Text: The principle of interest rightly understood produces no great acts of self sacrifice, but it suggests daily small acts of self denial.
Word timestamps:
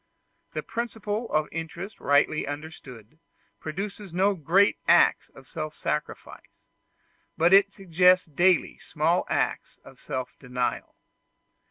The 0.53 0.63
principle 0.63 1.31
of 1.31 1.47
interest 1.51 1.99
rightly 1.99 2.47
understood 2.47 3.19
produces 3.59 4.11
no 4.11 4.33
great 4.33 4.79
acts 4.87 5.29
of 5.35 5.47
self 5.47 5.75
sacrifice, 5.75 6.63
but 7.37 7.53
it 7.53 7.71
suggests 7.71 8.25
daily 8.25 8.79
small 8.79 9.27
acts 9.29 9.77
of 9.85 9.99
self 9.99 10.33
denial. 10.39 10.95